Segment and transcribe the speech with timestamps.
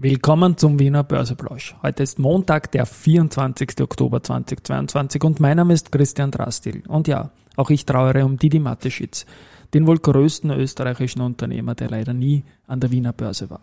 [0.00, 1.74] Willkommen zum Wiener Börseplausch.
[1.82, 3.80] Heute ist Montag, der 24.
[3.80, 6.84] Oktober 2022 und mein Name ist Christian Drastil.
[6.86, 9.26] Und ja, auch ich trauere um Didi Mateschitz,
[9.74, 13.62] den wohl größten österreichischen Unternehmer, der leider nie an der Wiener Börse war.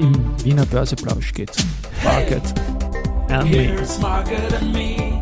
[0.00, 1.68] Im Wiener Börseplausch geht's um
[2.02, 2.42] Market
[3.28, 3.76] and Me.
[4.00, 5.20] Market and Me.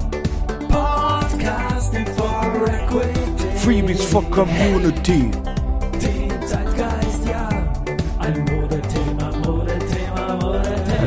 [0.69, 3.21] Podcasting for Equity.
[3.57, 5.29] Freebies for Community.
[5.97, 6.86] die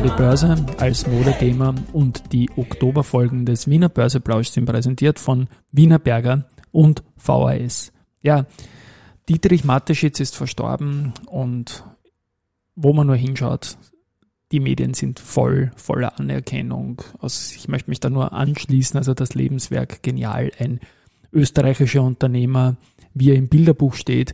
[0.08, 7.02] Börse als Modethema und die Oktoberfolgen des Wiener Börseplausch sind präsentiert von Wiener Berger und
[7.16, 7.92] VAS.
[8.22, 8.46] Ja,
[9.28, 11.84] Dietrich Mateschitz ist verstorben und
[12.76, 13.76] wo man nur hinschaut,
[14.52, 17.02] die Medien sind voll, voller Anerkennung.
[17.18, 20.80] Also ich möchte mich da nur anschließen, also das Lebenswerk genial, ein
[21.32, 22.76] österreichischer Unternehmer,
[23.12, 24.32] wie er im Bilderbuch steht.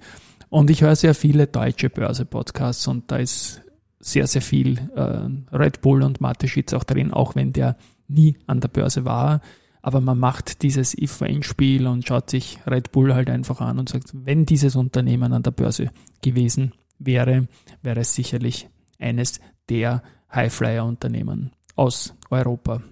[0.49, 3.63] Und ich höre sehr viele deutsche Börse-Podcasts und da ist
[4.07, 8.61] sehr, sehr viel äh, Red Bull und Mateschitz auch drin, auch wenn der nie an
[8.61, 9.41] der Börse war.
[9.83, 14.13] Aber man macht dieses If-When-Spiel und schaut sich Red Bull halt einfach an und sagt,
[14.13, 15.91] wenn dieses Unternehmen an der Börse
[16.23, 17.49] gewesen wäre,
[17.83, 18.69] wäre es sicherlich
[19.01, 22.83] eines der Highflyer-Unternehmen aus Europa.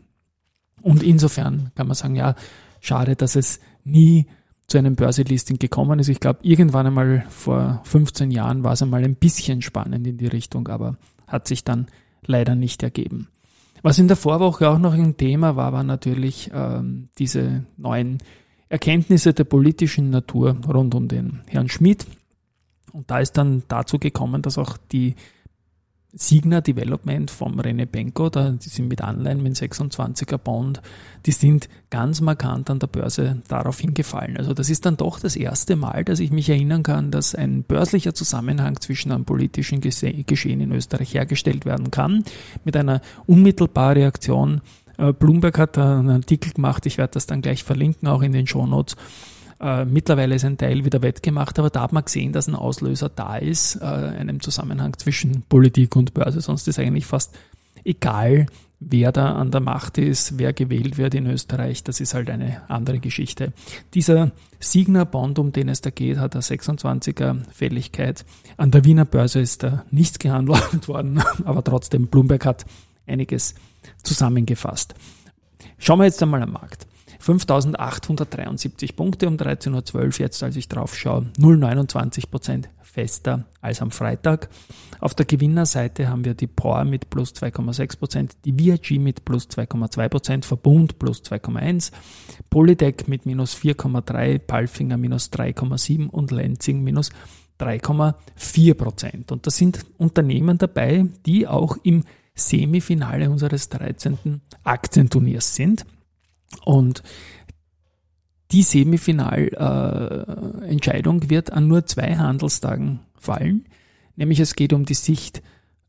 [0.83, 2.35] Und insofern kann man sagen, ja,
[2.81, 4.27] schade, dass es nie
[4.67, 6.09] zu einem Börselisting gekommen ist.
[6.09, 10.27] Ich glaube, irgendwann einmal vor 15 Jahren war es einmal ein bisschen spannend in die
[10.27, 11.87] Richtung, aber hat sich dann
[12.27, 13.29] leider nicht ergeben.
[13.83, 18.19] Was in der Vorwoche auch noch ein Thema war, war natürlich ähm, diese neuen
[18.69, 22.07] Erkenntnisse der politischen Natur rund um den Herrn Schmidt.
[22.93, 25.17] Und da ist dann dazu gekommen, dass auch die
[26.17, 30.81] Signa Development vom René Benko, da, die sind mit Anleihen mit 26er Bond,
[31.27, 34.37] die sind ganz markant an der Börse darauf hingefallen.
[34.37, 37.63] Also das ist dann doch das erste Mal, dass ich mich erinnern kann, dass ein
[37.65, 42.25] börslicher Zusammenhang zwischen einem politischen Geschehen in Österreich hergestellt werden kann,
[42.65, 44.61] mit einer unmittelbaren Reaktion.
[44.99, 48.47] Äh, Bloomberg hat einen Artikel gemacht, ich werde das dann gleich verlinken, auch in den
[48.47, 48.97] Shownotes,
[49.65, 53.09] äh, mittlerweile ist ein Teil wieder wettgemacht, aber da hat man gesehen, dass ein Auslöser
[53.09, 56.43] da ist, äh, einem Zusammenhang zwischen Politik und Börse.
[56.43, 57.35] Sonst ist eigentlich fast
[57.83, 58.47] egal,
[58.79, 62.61] wer da an der Macht ist, wer gewählt wird in Österreich, das ist halt eine
[62.69, 63.55] andere Geschichte.
[63.95, 68.27] Dieser Signa-Bond, um den es da geht, hat eine 26er Fälligkeit.
[68.59, 72.67] An der Wiener Börse ist da nichts gehandelt worden, aber trotzdem, Bloomberg hat
[73.07, 73.55] einiges
[74.03, 74.95] zusammengefasst.
[75.79, 76.87] Schauen wir jetzt einmal am Markt.
[77.25, 83.91] 5873 Punkte um 13.12 Uhr jetzt, als ich drauf schaue, 0,29 Prozent fester als am
[83.91, 84.51] Freitag.
[85.01, 89.49] Auf der Gewinnerseite haben wir die Power mit plus 2,6 Prozent, die VIG mit plus
[89.49, 91.93] 2,2 Prozent, Verbund plus 2,1,
[92.51, 97.11] Polytech mit minus 4,3, Palfinger minus 3,7 und Lenzing minus
[97.59, 99.33] 3,4 Prozent.
[99.33, 102.05] Und da sind Unternehmen dabei, die auch im
[102.35, 104.43] Semifinale unseres 13.
[104.63, 105.87] Aktienturniers sind.
[106.65, 107.03] Und
[108.53, 113.67] die Semifinalentscheidung wird an nur zwei Handelstagen fallen,
[114.17, 115.43] nämlich es geht um die Sicht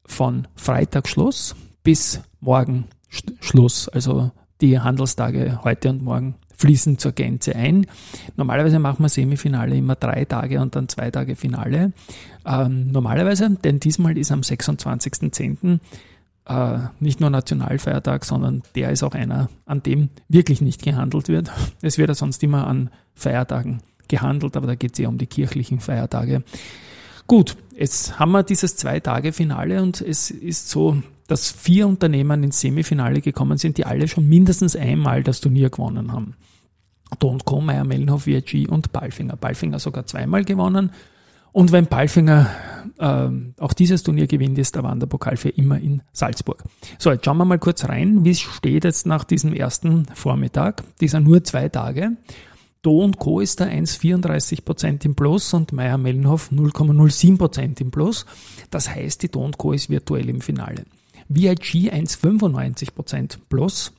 [0.06, 2.86] von Freitagschluss bis morgen
[3.40, 4.32] Schluss, also
[4.62, 7.86] die Handelstage heute und morgen fließen zur Gänze ein.
[8.36, 11.92] Normalerweise machen wir Semifinale immer drei Tage und dann zwei Tage Finale.
[12.46, 15.80] Ähm, normalerweise, denn diesmal ist am 26.10
[16.46, 21.52] äh, nicht nur Nationalfeiertag, sondern der ist auch einer, an dem wirklich nicht gehandelt wird.
[21.82, 25.28] Es wird ja sonst immer an Feiertagen gehandelt, aber da geht es eher um die
[25.28, 26.44] kirchlichen Feiertage.
[27.28, 33.22] Gut, jetzt haben wir dieses Zwei-Tage-Finale und es ist so, dass vier Unternehmen ins Semifinale
[33.22, 36.36] gekommen sind, die alle schon mindestens einmal das Turnier gewonnen haben.
[37.18, 39.36] Don Co, Meyer, Mellenhof, VG und Balfinger.
[39.36, 40.92] Balfinger sogar zweimal gewonnen
[41.52, 42.50] und wenn Palfinger
[42.98, 43.30] äh,
[43.62, 46.64] auch dieses Turnier gewinnt, ist der Wanderpokal für immer in Salzburg.
[46.98, 50.84] So, jetzt schauen wir mal kurz rein, wie es steht jetzt nach diesem ersten Vormittag.
[51.00, 52.18] Dieser nur zwei Tage.
[52.82, 53.40] Do und Co.
[53.40, 58.28] ist da 1,34% im Plus und Meyer Mellenhof 0,07% im Plus.
[58.70, 59.72] Das heißt, die Do und Co.
[59.72, 60.86] ist virtuell im Finale.
[61.28, 63.92] VIG 1,95% plus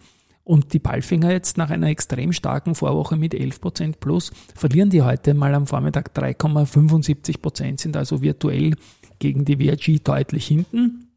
[0.47, 5.35] und die Palfinger jetzt nach einer extrem starken Vorwoche mit 11% plus verlieren die heute
[5.35, 8.77] mal am Vormittag 3,75%, sind also virtuell
[9.19, 11.09] gegen die WRG deutlich hinten.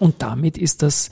[0.00, 1.10] Und damit ist das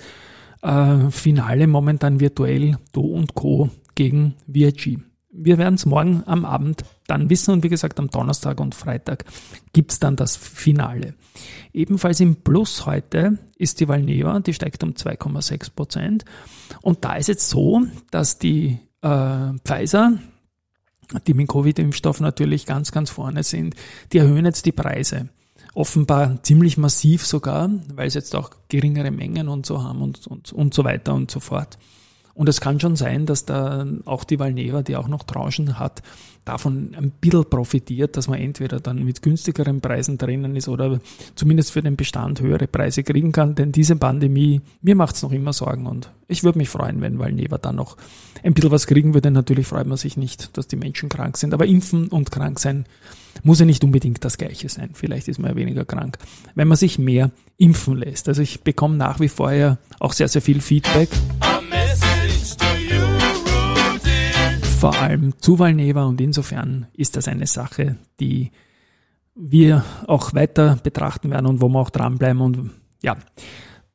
[0.62, 3.70] äh, Finale momentan virtuell Do und Co.
[3.94, 4.98] gegen VRG.
[5.30, 9.24] Wir werden es morgen am Abend dann wissen und wie gesagt am Donnerstag und Freitag
[9.72, 11.14] gibt es dann das Finale.
[11.72, 16.24] Ebenfalls im Plus heute ist die Valneva, die steigt um 2,6 Prozent.
[16.82, 20.18] Und da ist jetzt so, dass die äh, Pfizer,
[21.26, 23.74] die mit Covid-Impfstoff natürlich ganz, ganz vorne sind,
[24.12, 25.28] die erhöhen jetzt die Preise.
[25.74, 30.52] offenbar ziemlich massiv sogar, weil sie jetzt auch geringere Mengen und so haben und, und,
[30.52, 31.78] und so weiter und so fort.
[32.40, 36.02] Und es kann schon sein, dass da auch die Valneva, die auch noch Tranchen hat,
[36.46, 41.00] davon ein bisschen profitiert, dass man entweder dann mit günstigeren Preisen drinnen ist oder
[41.34, 43.56] zumindest für den Bestand höhere Preise kriegen kann.
[43.56, 47.18] Denn diese Pandemie, mir macht es noch immer Sorgen und ich würde mich freuen, wenn
[47.18, 47.98] Valneva dann noch
[48.42, 49.30] ein bisschen was kriegen würde.
[49.30, 52.86] Natürlich freut man sich nicht, dass die Menschen krank sind, aber impfen und krank sein
[53.42, 54.92] muss ja nicht unbedingt das Gleiche sein.
[54.94, 56.16] Vielleicht ist man ja weniger krank,
[56.54, 58.28] wenn man sich mehr impfen lässt.
[58.28, 61.10] Also ich bekomme nach wie vor ja auch sehr, sehr viel Feedback.
[64.80, 68.50] Vor allem Zuwahlnehmer und insofern ist das eine Sache, die
[69.34, 72.70] wir auch weiter betrachten werden und wo wir auch dranbleiben und
[73.02, 73.16] ja,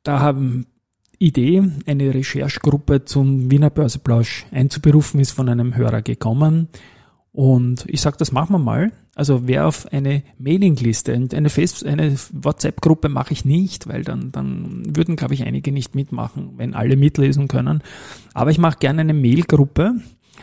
[0.04, 0.68] da haben
[1.18, 6.68] Idee, eine Recherchegruppe zum Wiener Börseplausch einzuberufen, ist von einem Hörer gekommen.
[7.32, 8.92] Und ich sage, das machen wir mal.
[9.16, 15.16] Also wer auf eine Mailingliste, eine, eine WhatsApp-Gruppe mache ich nicht, weil dann, dann würden,
[15.16, 17.82] glaube ich, einige nicht mitmachen, wenn alle mitlesen können.
[18.34, 19.96] Aber ich mache gerne eine Mailgruppe,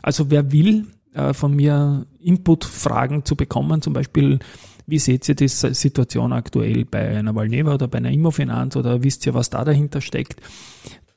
[0.02, 4.40] also wer will, äh, von mir Input-Fragen zu bekommen, zum Beispiel,
[4.86, 9.26] wie seht ihr die Situation aktuell bei einer Valneva oder bei einer Immofinanz oder wisst
[9.26, 10.40] ihr, was da dahinter steckt?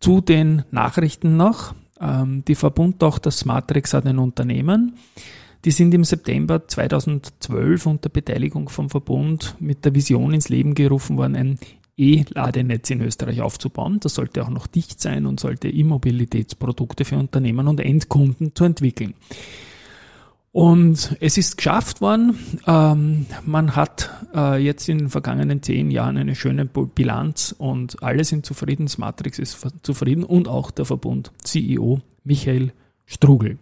[0.00, 1.74] Zu den Nachrichten noch.
[2.00, 4.96] Ähm, die Verbundtochter Smartrix hat ein Unternehmen.
[5.64, 11.16] Die sind im September 2012 unter Beteiligung vom Verbund mit der Vision ins Leben gerufen
[11.16, 11.58] worden, ein
[11.96, 14.00] E-Ladenetz in Österreich aufzubauen.
[14.00, 19.14] Das sollte auch noch dicht sein und sollte E-Mobilitätsprodukte für Unternehmen und Endkunden zu entwickeln.
[20.52, 22.38] Und es ist geschafft worden.
[22.66, 28.24] Ähm, man hat äh, jetzt in den vergangenen zehn Jahren eine schöne Bilanz und alle
[28.24, 28.88] sind zufrieden.
[28.88, 32.72] Smatrix ist zufrieden und auch der Verbund CEO Michael
[33.04, 33.58] Strugel.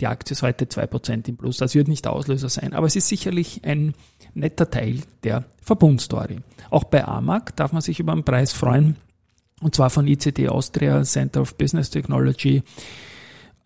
[0.00, 1.56] Die Aktie ist heute 2% im Plus.
[1.56, 3.94] Das wird nicht der Auslöser sein, aber es ist sicherlich ein
[4.34, 6.40] netter Teil der Verbundstory.
[6.70, 8.96] Auch bei AMAG darf man sich über einen Preis freuen,
[9.60, 12.62] und zwar von ICT Austria Center of Business Technology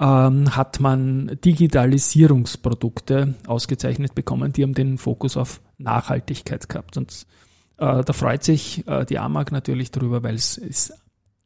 [0.01, 6.97] ähm, hat man Digitalisierungsprodukte ausgezeichnet bekommen, die haben den Fokus auf Nachhaltigkeit gehabt.
[6.97, 7.27] Und
[7.77, 10.95] äh, da freut sich äh, die AMAG natürlich darüber, weil es ist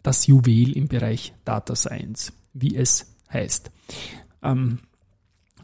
[0.03, 3.73] das Juwel im Bereich Data Science, wie es heißt.
[4.47, 4.79] Ähm,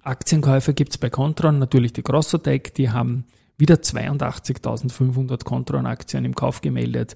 [0.03, 3.25] Aktienkäufe gibt es bei Contron, natürlich die Grossotec, die haben
[3.57, 7.15] wieder 82.500 Contron-Aktien im Kauf gemeldet.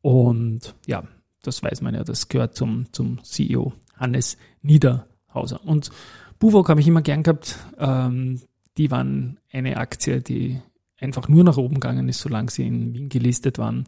[0.00, 1.04] Und ja,
[1.42, 5.62] das weiß man ja, das gehört zum, zum CEO Hannes Niederhauser.
[5.64, 5.90] Und
[6.38, 7.58] Buwok habe ich immer gern gehabt.
[7.78, 8.40] Ähm,
[8.78, 10.60] die waren eine Aktie, die
[10.98, 13.86] einfach nur nach oben gegangen ist, solange sie in Wien gelistet waren.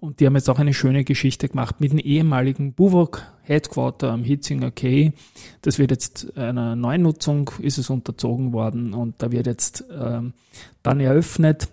[0.00, 4.22] Und die haben jetzt auch eine schöne Geschichte gemacht mit dem ehemaligen Buwok Headquarter am
[4.22, 5.12] Hitzinger Quay.
[5.62, 10.34] Das wird jetzt einer Neunutzung, ist es unterzogen worden und da wird jetzt ähm,
[10.82, 11.68] dann eröffnet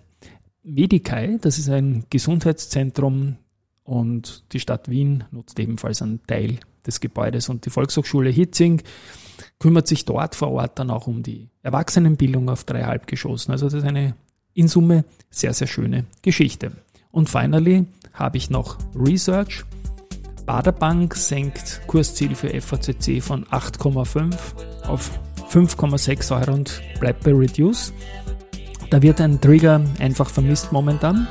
[0.64, 3.36] Medikai, das ist ein Gesundheitszentrum
[3.84, 8.82] und die Stadt Wien nutzt ebenfalls einen Teil des Gebäudes und die Volkshochschule Hitzing
[9.60, 13.52] kümmert sich dort vor Ort dann auch um die Erwachsenenbildung auf drei Halbgeschossen.
[13.52, 14.16] Also das ist eine
[14.54, 16.72] in Summe sehr, sehr schöne Geschichte.
[17.16, 19.64] Und finally habe ich noch Research.
[20.44, 24.34] Baderbank senkt Kursziel für FACC von 8,5
[24.86, 25.18] auf
[25.50, 27.94] 5,6 Euro und bleibt bei Reduce.
[28.90, 31.26] Da wird ein Trigger einfach vermisst momentan.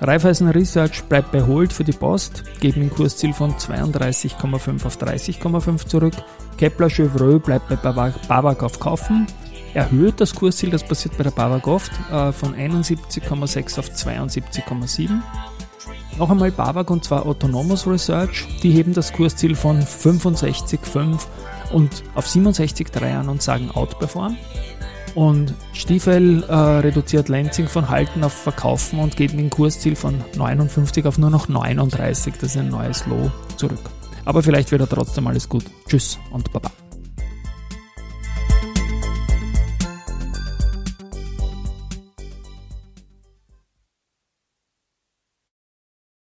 [0.00, 5.86] Raiffeisen Research bleibt bei Hold für die Post, geben ein Kursziel von 32,5 auf 30,5
[5.86, 6.14] zurück.
[6.56, 9.26] Kepler Chevreux bleibt bei Babak auf Kaufen,
[9.74, 15.10] erhöht das Kursziel, das passiert bei der Babak äh, von 71,6 auf 72,7.
[16.18, 21.26] Noch einmal Babak und zwar Autonomous Research, die heben das Kursziel von 65,5
[21.72, 24.36] und auf 67,3 an und sagen Outperform.
[25.14, 30.22] Und Stiefel äh, reduziert Lansing von Halten auf Verkaufen und geht mit dem Kursziel von
[30.36, 32.34] 59 auf nur noch 39.
[32.40, 33.80] Das ist ein neues Low zurück.
[34.24, 35.64] Aber vielleicht wird er trotzdem alles gut.
[35.88, 36.70] Tschüss und Baba.